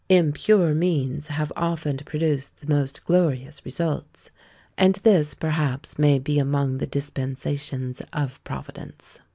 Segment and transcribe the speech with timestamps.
[0.09, 4.31] Impure means have often produced the most glorious results;
[4.75, 9.19] and this, perhaps, may be among the dispensations of Providence.